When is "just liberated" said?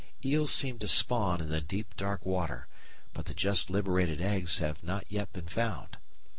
3.35-4.19